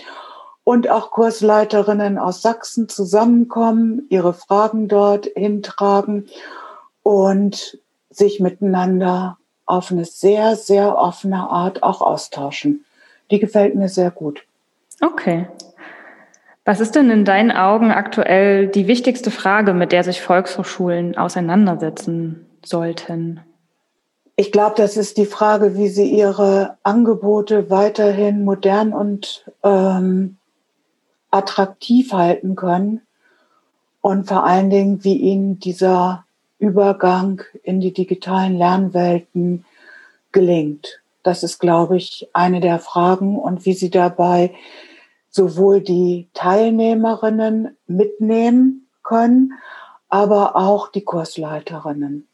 und 0.64 0.90
auch 0.90 1.12
Kursleiterinnen 1.12 2.18
aus 2.18 2.42
Sachsen 2.42 2.90
zusammenkommen, 2.90 4.08
ihre 4.10 4.34
Fragen 4.34 4.88
dort 4.88 5.28
hintragen 5.36 6.26
und 7.04 7.78
sich 8.10 8.40
miteinander 8.40 9.38
auf 9.68 9.92
eine 9.92 10.06
sehr, 10.06 10.56
sehr 10.56 10.98
offene 10.98 11.48
Art 11.48 11.84
auch 11.84 12.02
austauschen. 12.02 12.86
Die 13.30 13.40
gefällt 13.40 13.76
mir 13.76 13.90
sehr 13.90 14.10
gut. 14.10 14.44
Okay. 15.02 15.48
Was 16.64 16.80
ist 16.80 16.96
denn 16.96 17.12
in 17.12 17.24
deinen 17.24 17.52
Augen 17.52 17.92
aktuell 17.92 18.66
die 18.66 18.88
wichtigste 18.88 19.30
Frage, 19.30 19.76
mit 19.76 19.92
der 19.92 20.04
sich 20.04 20.24
Volkshochschulen 20.24 21.16
auseinandersetzen 21.16 22.48
sollten? 22.66 23.42
Ich 24.38 24.52
glaube, 24.52 24.76
das 24.76 24.98
ist 24.98 25.18
die 25.18 25.26
Frage, 25.26 25.78
wie 25.78 25.88
sie 25.88 26.10
ihre 26.10 26.78
Angebote 26.84 27.70
weiterhin 27.70 28.44
modern 28.44 28.92
und 28.92 29.46
ähm, 29.64 30.36
attraktiv 31.32 32.12
halten 32.12 32.56
können 32.56 33.02
und 34.02 34.28
vor 34.28 34.46
allen 34.46 34.70
Dingen, 34.70 35.04
wie 35.06 35.16
ihnen 35.16 35.60
dieser 35.60 36.26
Übergang 36.60 37.44
in 37.64 37.80
die 37.80 37.94
digitalen 37.94 38.58
Lernwelten 38.58 39.66
gelingt. 40.32 41.02
Das 41.24 41.42
ist, 41.42 41.60
glaube 41.60 41.98
ich, 41.98 42.28
eine 42.34 42.60
der 42.60 42.80
Fragen 42.80 43.40
und 43.40 43.66
wie 43.66 43.74
sie 43.74 43.90
dabei 43.90 44.54
sowohl 45.30 45.82
die 45.82 46.28
Teilnehmerinnen 46.34 47.76
mitnehmen 47.88 48.88
können, 49.02 49.54
aber 50.10 50.56
auch 50.56 50.90
die 50.90 51.04
Kursleiterinnen. 51.04 52.28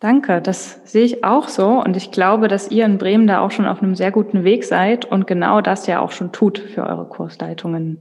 Danke, 0.00 0.40
das 0.40 0.80
sehe 0.84 1.04
ich 1.04 1.24
auch 1.24 1.48
so 1.48 1.82
und 1.84 1.94
ich 1.94 2.10
glaube, 2.10 2.48
dass 2.48 2.70
ihr 2.70 2.86
in 2.86 2.96
Bremen 2.96 3.26
da 3.26 3.40
auch 3.40 3.50
schon 3.50 3.66
auf 3.66 3.82
einem 3.82 3.94
sehr 3.94 4.10
guten 4.10 4.44
Weg 4.44 4.64
seid 4.64 5.04
und 5.04 5.26
genau 5.26 5.60
das 5.60 5.86
ja 5.86 6.00
auch 6.00 6.10
schon 6.10 6.32
tut 6.32 6.58
für 6.58 6.86
eure 6.86 7.04
Kursleitungen. 7.04 8.00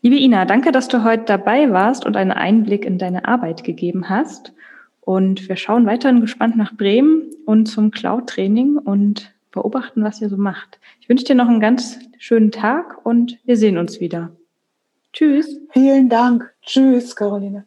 Liebe 0.00 0.16
Ina, 0.16 0.46
danke, 0.46 0.72
dass 0.72 0.88
du 0.88 1.04
heute 1.04 1.24
dabei 1.26 1.70
warst 1.70 2.06
und 2.06 2.16
einen 2.16 2.32
Einblick 2.32 2.86
in 2.86 2.96
deine 2.96 3.28
Arbeit 3.28 3.62
gegeben 3.62 4.08
hast. 4.08 4.52
Und 5.02 5.48
wir 5.48 5.56
schauen 5.56 5.84
weiterhin 5.84 6.20
gespannt 6.20 6.56
nach 6.56 6.74
Bremen 6.74 7.30
und 7.44 7.66
zum 7.66 7.90
Cloud-Training 7.90 8.78
und 8.78 9.32
beobachten, 9.50 10.02
was 10.02 10.20
ihr 10.22 10.28
so 10.28 10.36
macht. 10.36 10.80
Ich 11.00 11.08
wünsche 11.08 11.24
dir 11.24 11.34
noch 11.34 11.48
einen 11.48 11.60
ganz 11.60 11.98
schönen 12.18 12.50
Tag 12.50 13.04
und 13.04 13.38
wir 13.44 13.56
sehen 13.56 13.78
uns 13.78 14.00
wieder. 14.00 14.30
Tschüss. 15.12 15.60
Vielen 15.72 16.08
Dank. 16.08 16.52
Tschüss, 16.62 17.14
Caroline. 17.14 17.64